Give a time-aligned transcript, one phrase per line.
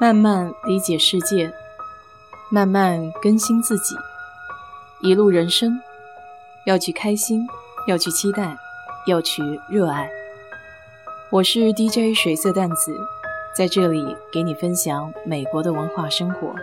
[0.00, 1.52] 慢慢理解世界，
[2.50, 3.94] 慢慢更新自己。
[5.02, 5.78] 一路人生，
[6.64, 7.46] 要去开心，
[7.86, 8.56] 要去期待，
[9.06, 10.10] 要去热爱。
[11.30, 12.98] 我是 DJ 水色淡子，
[13.54, 16.54] 在这里给你分享美国的文化生活。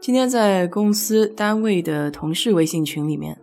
[0.00, 3.38] 今天在公司单位的同事微信群里面。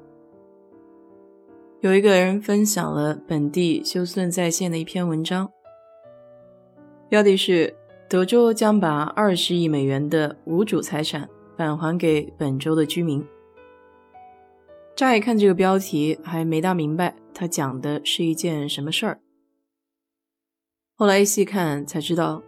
[1.85, 5.51] 有一个人分享了本地休斯顿在线的一篇文章，
[7.07, 7.75] 标题是
[8.09, 13.23] “德州将把二十亿美元的无主财产返还给本州的居民”。
[14.97, 19.19] 乍一看这个标题还没大明白，他讲的是一件什么事儿。
[20.95, 22.41] 后来一细看才知道，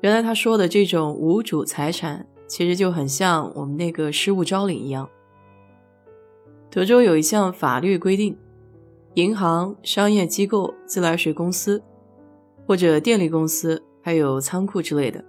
[0.00, 5.08] 原来他说的这种无主财产，其实就很像我们那个失物招领一样。
[6.68, 8.36] 德州有一项法律规定。
[9.14, 11.80] 银行、商业机构、自来水公司，
[12.66, 15.24] 或者电力公司，还有仓库之类的，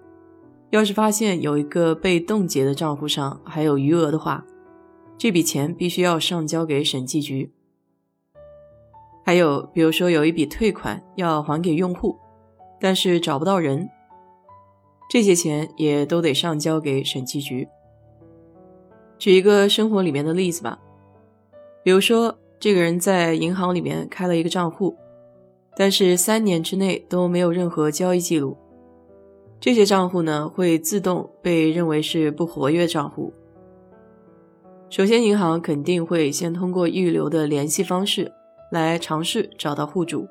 [0.72, 4.44] 要是发现有一个被冻结的账户上还有余额的话，
[5.20, 7.52] 这笔钱必须要上交给审计局。
[9.24, 12.18] 还有，比如说有一笔退款要还给用户，
[12.80, 13.88] 但是找不到人，
[15.12, 17.68] 这些钱也都得上交给审计局。
[19.20, 20.80] 举一个生活里面的例子吧，
[21.84, 22.36] 比如说。
[22.60, 24.96] 这个人在银行里面开了一个账户，
[25.76, 28.58] 但是三年之内都没有任何交易记录。
[29.60, 33.34] 这些账户呢会自动被认为是不活跃账户。
[34.90, 38.32] 首先，银行肯定会先通过预留的联系方式
[38.72, 40.28] 来尝试找到户主。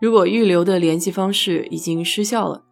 [0.00, 2.62] 如果预留的联系方式已经失效了，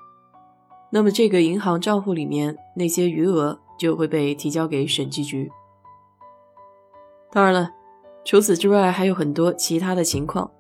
[0.91, 5.51] 那么这个银行账户里面那些余额就会被提交给审计局。
[7.33, 7.71] 当然了，
[8.25, 10.51] 除此之外还有很多其他的情况，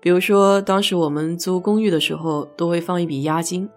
[0.00, 3.68] 比如说当时我们租公寓的时候都会放一笔押金，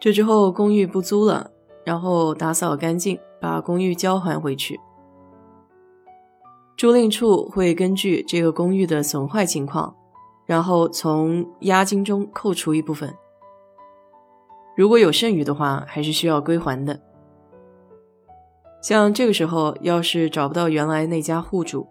[0.00, 1.50] 这之后公寓不租了，
[1.84, 4.80] 然后打扫干净，把公寓交还回去，
[6.78, 9.94] 租赁处会根据这个公寓的损坏情况，
[10.46, 13.14] 然后从押金中扣除一部分，
[14.74, 16.98] 如果有剩余的话，还是需要归还的。
[18.84, 21.86] 像这个时候，要是找不到原来那家户主，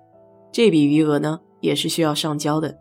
[0.51, 2.77] 这笔余额呢也是需要上交的。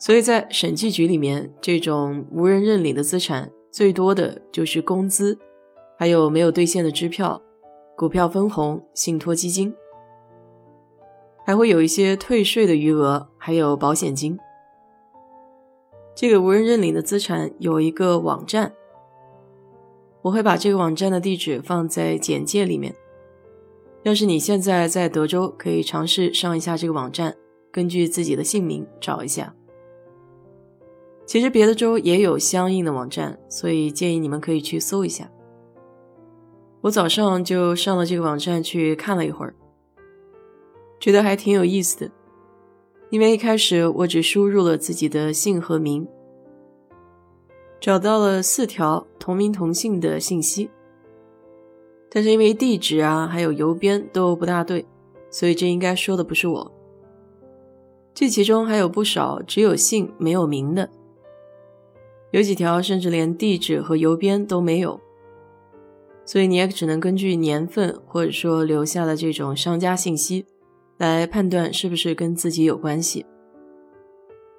[0.00, 5.38] 所以在审计局里面，这种无人认领的资产最多的就是工资，
[5.96, 7.40] 还有没有兑现的支票、
[7.96, 9.72] 股票分红、信托基金，
[11.46, 14.36] 还会有一些退税的余额，还有保险金。
[16.16, 18.72] 这个无人认领的资产有一个网站。
[20.24, 22.94] 我会把这个网站的地址放在简介里面。
[24.04, 27.36] 要是你现在在德州，可以尝试上一下这个网站，
[27.70, 29.54] 根据自己的姓名找一下。
[31.26, 35.30] 其实别的州也有相应的网站，所以建议你们可以去搜一下。
[36.80, 39.54] 我早上就上了这个网站去看了一会儿，
[40.98, 42.10] 觉得还挺有意思的。
[43.10, 46.08] 因为一开始我只输入了自己的姓和名。
[47.84, 50.70] 找到了四条同名同姓的信息，
[52.10, 54.86] 但是因为地址啊还有邮编都不大对，
[55.30, 56.72] 所以这应该说的不是我。
[58.14, 60.88] 这其中还有不少只有姓没有名的，
[62.30, 64.98] 有几条甚至连地址和邮编都没有，
[66.24, 70.46] 所以你也只能根据年份或者说留下的这种商家信息
[70.96, 73.26] 来判断是不是跟自己有关系。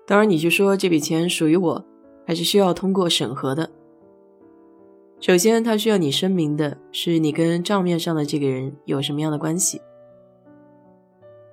[0.05, 1.83] 当然，你就说这笔钱属于我。
[2.25, 3.69] 还是需要通过审核的。
[5.19, 9.81] 首先，他需要你声明的是你跟账面上的这个人有什么样的关系。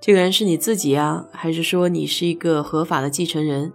[0.00, 3.72] 这个人是你自己呀，还是说你是一个合法的继承人？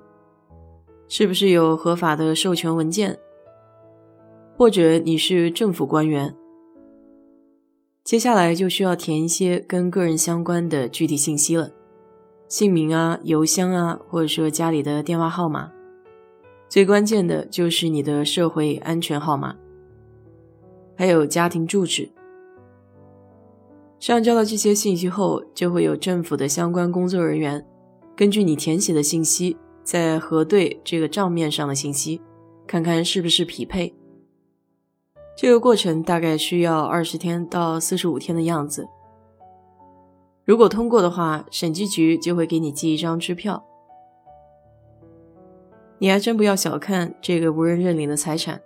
[1.08, 3.18] 是不是有合法的授权文件？
[4.58, 6.36] 或者你是政府官员？
[8.04, 11.72] 接下来就需要填一些跟个人相关的具体信息了，
[12.50, 15.72] 姓名啊、邮箱啊，或者说家里的电话号码。
[16.70, 19.56] 最关键的就是你的社会安全号码，
[20.96, 22.10] 还有家庭住址。
[24.00, 27.66] 上交了这些信息后，就会有政府的相关工作人员
[28.16, 32.22] 根据你填写的信息，再核对这个账面上的信息，
[32.68, 33.96] 看看是不是匹配。
[35.36, 38.88] 这个过程大概需要二十天到四十五天的样子。
[40.46, 43.64] 如果通过的话，审计局就会给你寄一张支票。
[46.00, 48.62] 你还真不要小看这个无人认领的财产。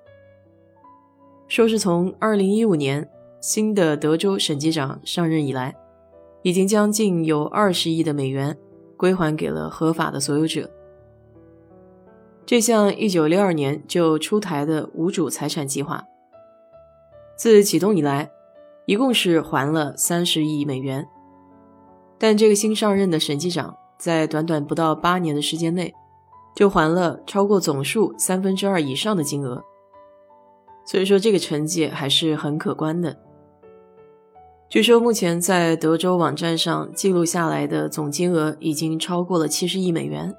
[1.48, 5.75] 说是从二零一五年新的德州审计长上任以来，
[6.44, 8.57] 已经将近有二十亿的美元
[8.95, 10.69] 归还给了合法的所有者。
[12.45, 16.06] 这项1962年就出台的无主财产计划，
[17.38, 18.30] 自启动以来，
[18.86, 21.07] 一共是还了三十亿美元。
[22.18, 25.94] 但这个新上任的审计长在短短不到八年的时间内，
[26.56, 29.63] 就还了超过总数三分之二以上的金额。
[30.86, 33.18] 所以说，这个成绩还是很可观的。
[34.68, 40.33] 据说，目前在德州网站上记录下来的总金额已经超过了七十亿美元。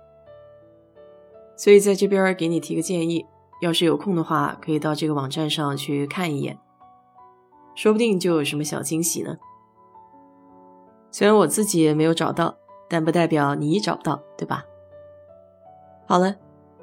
[1.56, 3.25] 所以，在这边给你提个建议，
[3.61, 6.58] 要是有空的话，可以到这个网站上去看一眼，
[7.75, 9.37] 说不定就有什么小惊喜呢。
[11.11, 12.56] 虽然我自己也没有找到，
[12.88, 14.65] 但不代表你找不到，对吧？
[16.06, 16.37] 好了，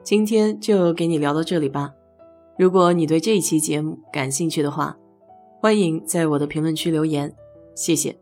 [0.04, 1.94] 今天就给你聊到这里吧。
[2.57, 4.98] 如果你对这一期节目感兴趣的话，
[5.62, 7.33] 欢迎在我的评论区留言，
[7.75, 8.16] 谢谢。